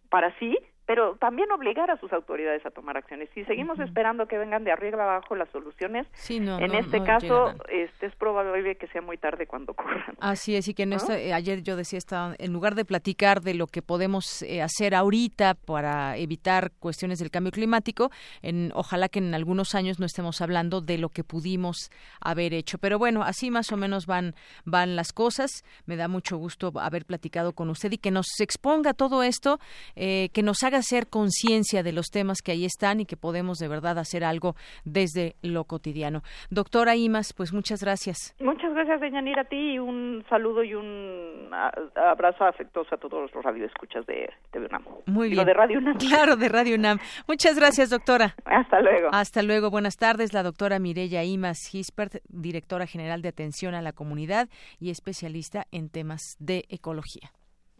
[0.09, 0.59] para sí,
[0.91, 3.29] pero también obligar a sus autoridades a tomar acciones.
[3.33, 6.99] Si seguimos esperando que vengan de arriba abajo las soluciones, Sí, no, en no- este
[6.99, 10.17] no caso este, es probable que sea muy tarde cuando ocurran.
[10.19, 10.97] Así es, y que en ¿No?
[10.97, 14.63] esta- eh, ayer yo decía, esta, en lugar de platicar de lo que podemos eh,
[14.63, 18.11] hacer ahorita para evitar cuestiones del cambio climático,
[18.43, 21.89] en, ojalá que en algunos años no estemos hablando de lo que pudimos
[22.21, 22.79] haber hecho.
[22.79, 25.63] Pero bueno, así más o menos van, van las cosas.
[25.87, 29.61] Me da mucho gusto haber platicado con usted y que nos exponga todo esto,
[29.95, 33.59] eh, que nos haga hacer conciencia de los temas que ahí están y que podemos
[33.59, 36.23] de verdad hacer algo desde lo cotidiano.
[36.51, 38.35] Doctora Imas, pues muchas gracias.
[38.41, 41.51] Muchas gracias, Deñanira, a ti y un saludo y un
[41.95, 44.85] abrazo afectuoso a todos los radioescuchas de TV UNAM.
[45.07, 45.47] Muy Digo, bien.
[45.47, 45.97] de Radio UNAM.
[45.99, 46.99] Claro, de Radio UNAM.
[47.29, 48.35] Muchas gracias, doctora.
[48.45, 49.09] Hasta luego.
[49.13, 49.71] Hasta luego.
[49.71, 50.33] Buenas tardes.
[50.33, 55.91] La doctora Mireya Imas Gispert, directora general de atención a la comunidad y especialista en
[55.91, 57.31] temas de ecología.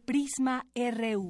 [0.07, 1.29] Prisma RU.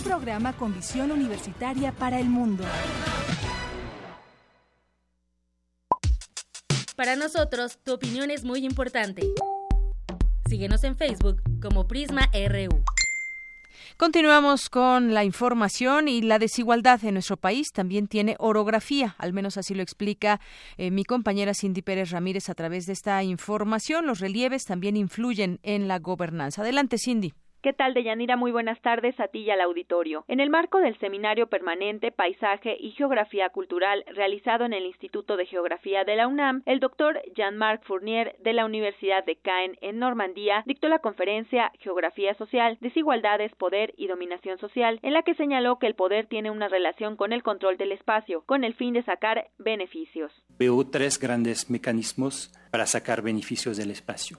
[0.00, 2.64] Un programa con visión universitaria para el mundo.
[6.96, 9.28] Para nosotros, tu opinión es muy importante.
[10.48, 12.82] Síguenos en Facebook como Prisma RU.
[13.98, 19.58] Continuamos con la información y la desigualdad en nuestro país también tiene orografía, al menos
[19.58, 20.40] así lo explica
[20.78, 24.06] eh, mi compañera Cindy Pérez Ramírez a través de esta información.
[24.06, 26.62] Los relieves también influyen en la gobernanza.
[26.62, 27.34] Adelante, Cindy.
[27.62, 28.38] ¿Qué tal, Deyanira?
[28.38, 30.24] Muy buenas tardes a ti y al auditorio.
[30.28, 35.44] En el marco del Seminario Permanente Paisaje y Geografía Cultural realizado en el Instituto de
[35.44, 40.62] Geografía de la UNAM, el doctor Jean-Marc Fournier de la Universidad de Caen en Normandía
[40.64, 45.86] dictó la conferencia Geografía Social, Desigualdades, Poder y Dominación Social, en la que señaló que
[45.86, 49.48] el poder tiene una relación con el control del espacio, con el fin de sacar
[49.58, 50.32] beneficios.
[50.58, 54.38] Veo tres grandes mecanismos para sacar beneficios del espacio.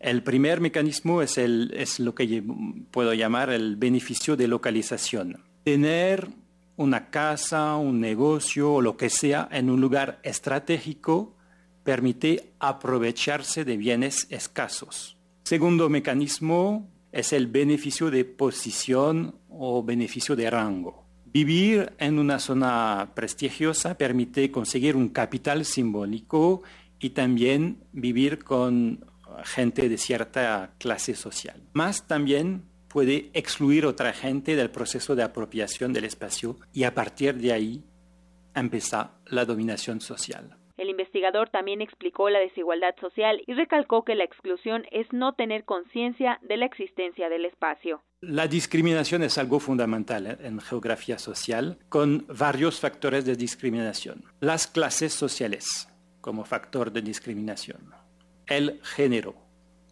[0.00, 2.42] El primer mecanismo es, el, es lo que
[2.90, 5.40] puedo llamar el beneficio de localización.
[5.64, 6.28] Tener
[6.76, 11.36] una casa, un negocio o lo que sea en un lugar estratégico
[11.84, 15.16] permite aprovecharse de bienes escasos.
[15.44, 21.04] Segundo mecanismo es el beneficio de posición o beneficio de rango.
[21.26, 26.62] Vivir en una zona prestigiosa permite conseguir un capital simbólico
[26.98, 29.04] y también vivir con
[29.44, 31.62] gente de cierta clase social.
[31.72, 37.34] Más también puede excluir otra gente del proceso de apropiación del espacio y a partir
[37.34, 37.84] de ahí
[38.54, 40.56] empieza la dominación social.
[40.76, 45.64] El investigador también explicó la desigualdad social y recalcó que la exclusión es no tener
[45.64, 48.02] conciencia de la existencia del espacio.
[48.20, 54.24] La discriminación es algo fundamental en geografía social, con varios factores de discriminación.
[54.40, 55.88] Las clases sociales
[56.20, 58.03] como factor de discriminación.
[58.46, 59.34] El género,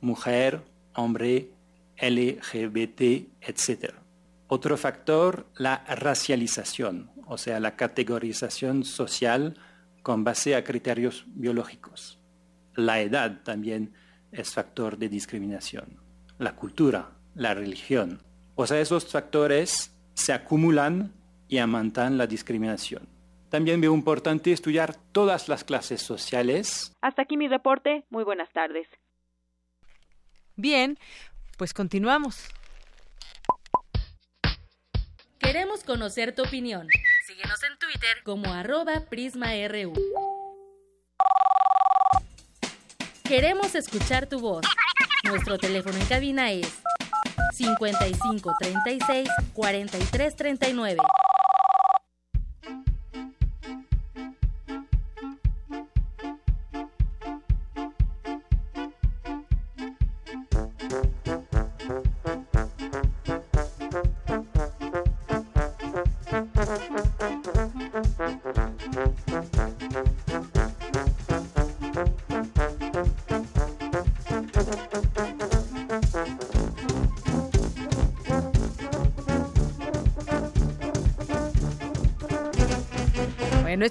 [0.01, 0.63] mujer,
[0.95, 1.51] hombre,
[2.01, 3.01] LGBT,
[3.41, 3.95] etc.
[4.49, 9.57] Otro factor, la racialización, o sea, la categorización social
[10.03, 12.19] con base a criterios biológicos.
[12.75, 13.95] La edad también
[14.33, 15.99] es factor de discriminación.
[16.39, 18.21] La cultura, la religión.
[18.55, 21.13] O sea, esos factores se acumulan
[21.49, 23.07] y aumentan la discriminación.
[23.53, 26.97] También veo importante estudiar todas las clases sociales.
[27.03, 28.03] Hasta aquí mi reporte.
[28.09, 28.89] Muy buenas tardes.
[30.57, 30.99] Bien,
[31.59, 32.49] pues continuamos.
[35.39, 36.89] Queremos conocer tu opinión.
[37.27, 39.93] Síguenos en Twitter como arroba PrismaRU.
[43.23, 44.65] Queremos escuchar tu voz.
[45.25, 46.81] Nuestro teléfono en cabina es
[47.53, 49.29] 55 36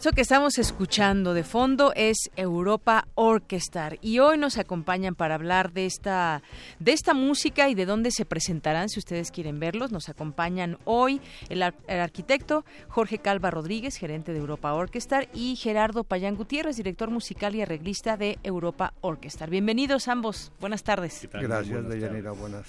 [0.02, 5.74] esto que estamos escuchando de fondo es Europa Orchestra y hoy nos acompañan para hablar
[5.74, 6.41] de esta
[6.80, 9.91] de esta música y de dónde se presentarán si ustedes quieren verlos.
[9.91, 15.56] Nos acompañan hoy el, ar- el arquitecto Jorge Calva Rodríguez, gerente de Europa Orchestra y
[15.56, 19.45] Gerardo Payán Gutiérrez, director musical y arreglista de Europa Orchestra.
[19.45, 20.52] Bienvenidos ambos.
[20.60, 21.30] Buenas tardes.
[21.32, 22.32] Gracias, Deyanira.
[22.32, 22.66] Buenas.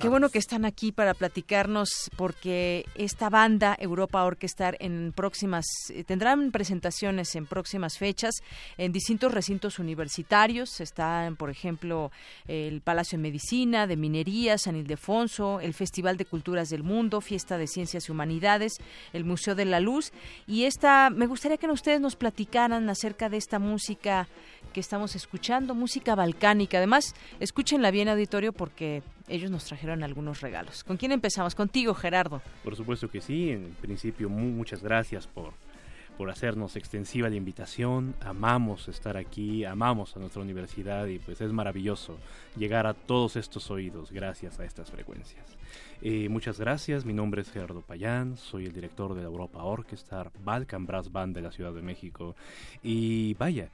[0.00, 6.04] Qué bueno que están aquí para platicarnos porque esta banda Europa Orchestra en próximas eh,
[6.04, 8.36] tendrán presentaciones en próximas fechas
[8.78, 10.80] en distintos recintos universitarios.
[10.80, 12.10] Están, por ejemplo,
[12.48, 17.58] el Palacio de Medicina, de Minería, San Ildefonso, el Festival de Culturas del Mundo, Fiesta
[17.58, 18.78] de Ciencias y Humanidades,
[19.12, 20.14] el Museo de la Luz
[20.46, 24.28] y esta me gustaría que ustedes nos platicaran acerca de esta música
[24.72, 26.78] que estamos escuchando, música balcánica.
[26.78, 30.84] Además, escúchenla bien auditorio porque ellos nos trajeron algunos regalos.
[30.84, 31.54] ¿Con quién empezamos?
[31.54, 32.42] Contigo, Gerardo.
[32.64, 33.50] Por supuesto que sí.
[33.50, 35.52] En principio, mu- muchas gracias por,
[36.18, 38.14] por hacernos extensiva la invitación.
[38.20, 42.18] Amamos estar aquí, amamos a nuestra universidad y pues es maravilloso
[42.56, 45.46] llegar a todos estos oídos gracias a estas frecuencias.
[46.02, 50.30] Eh, muchas gracias, mi nombre es Gerardo Payán, soy el director de la Europa Orchestra,
[50.42, 52.34] Balkan Brass Band de la Ciudad de México.
[52.82, 53.68] Y vaya,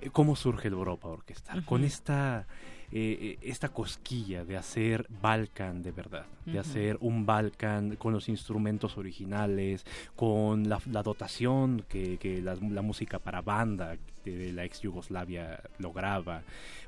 [0.00, 1.54] eh, ¿cómo surge la Europa Orchestra?
[1.66, 1.86] Con Ujú.
[1.88, 2.46] esta
[2.92, 8.96] eh, esta cosquilla de hacer Balkan de verdad, de hacer un Balkan con los instrumentos
[8.96, 9.84] originales,
[10.14, 15.60] con la, la dotación que, que la, la música para banda de la ex Yugoslavia
[15.78, 16.42] lograba,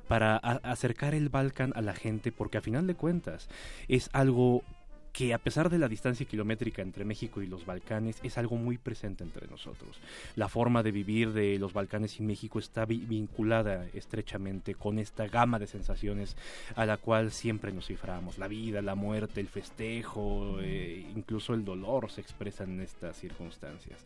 [0.09, 3.49] para a- acercar el Balkan a la gente, porque a final de cuentas
[3.89, 4.63] es algo
[5.13, 8.79] que a pesar de la distancia kilométrica entre México y los Balcanes es algo muy
[8.79, 9.99] presente entre nosotros.
[10.37, 15.27] La forma de vivir de los Balcanes y México está vi- vinculada estrechamente con esta
[15.27, 16.37] gama de sensaciones
[16.77, 18.39] a la cual siempre nos ciframos.
[18.39, 23.99] La vida, la muerte, el festejo, eh, incluso el dolor se expresan en estas circunstancias.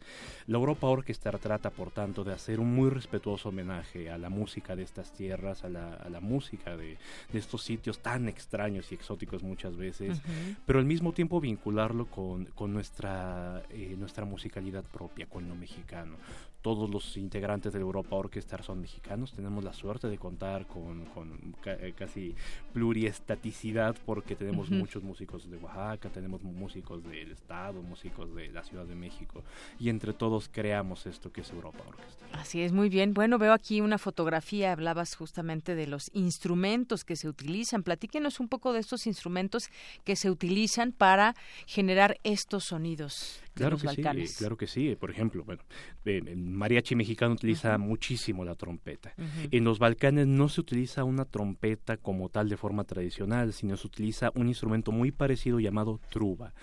[0.47, 4.77] La Europa Orchestra trata, por tanto, de hacer un muy respetuoso homenaje a la música
[4.77, 6.97] de estas tierras, a la, a la música de,
[7.33, 10.21] de estos sitios tan extraños y exóticos muchas veces,
[10.67, 16.17] pero mismo tiempo vincularlo con, con nuestra, eh, nuestra musicalidad propia, con lo mexicano.
[16.63, 19.33] Todos los integrantes de Europa Orchestra son mexicanos.
[19.33, 22.35] Tenemos la suerte de contar con, con ca- eh, casi
[22.73, 28.87] pluriestaticidad porque tenemos muchos músicos de Oaxaca, tenemos músicos del Estado, músicos de la Ciudad
[28.87, 29.43] de México
[29.81, 32.29] y entre todos creamos esto que es Europa Orchestra.
[32.41, 33.13] Así es, muy bien.
[33.13, 37.83] Bueno, veo aquí una fotografía, hablabas justamente de los instrumentos que se utilizan.
[37.83, 39.69] Platíquenos un poco de estos instrumentos
[40.05, 41.35] que se utilizan para
[41.67, 44.31] generar estos sonidos de Claro los que Balcanes.
[44.33, 44.97] sí, claro que sí.
[44.97, 45.63] Por ejemplo, bueno,
[46.05, 49.15] eh, mariachi mexicano utiliza muchísimo la trompeta.
[49.51, 53.87] En los Balcanes no se utiliza una trompeta como tal de forma tradicional, sino se
[53.87, 56.55] utiliza un instrumento muy parecido llamado truba,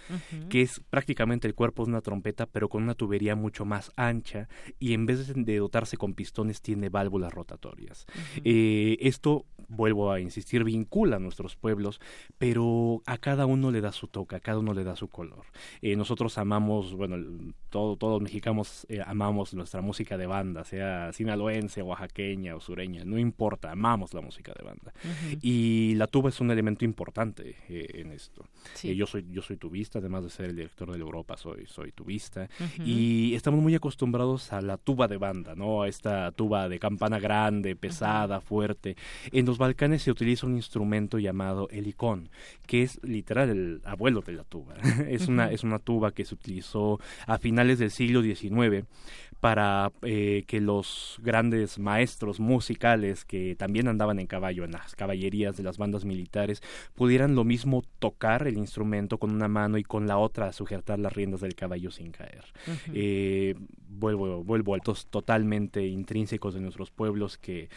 [0.49, 4.47] que es prácticamente el cuerpo de una trompeta, pero con una tubería mucho más ancha
[4.79, 8.05] y en vez de dotarse con pistones tiene válvulas rotatorias.
[8.43, 11.99] Eh, esto, vuelvo a insistir, vincula a nuestros pueblos,
[12.37, 15.45] pero a cada uno le da su toque, a cada uno le da su color.
[15.81, 17.17] Eh, nosotros amamos, bueno,
[17.69, 23.17] todo, todos mexicanos eh, amamos nuestra música de banda, sea sinaloense, oaxaqueña o sureña, no
[23.17, 24.93] importa, amamos la música de banda.
[25.03, 25.39] Ujú.
[25.41, 28.45] Y la tuba es un elemento importante eh, en esto.
[28.73, 28.89] Sí.
[28.89, 31.65] Eh, yo soy yo soy tubista, además de ser el director de la Europa, soy
[31.67, 32.83] soy tubista Ujú.
[32.83, 35.83] y estamos muy acostumbrados a la tuba de banda, ¿no?
[35.83, 38.95] A esta tuba de campana grande, pesada, fuerte.
[39.31, 42.29] En los Balcanes se utiliza un instrumento llamado el icón,
[42.65, 44.75] que es literal el abuelo de la tuba.
[45.07, 48.85] es una es una tuba que se utilizó a finales del siglo XIX
[49.39, 55.55] para eh, que los grandes maestros musicales que también andaban en caballo en las caballerías
[55.55, 56.61] de las bandas militares
[56.93, 61.13] pudieran lo mismo tocar el instrumento con una mano y con la otra sujetar las
[61.13, 62.43] riendas del caballo sin caer.
[62.93, 63.55] Eh,
[63.87, 67.69] vuelvo vuelvo a estos totalmente intrínsecos de nuestros pueblos que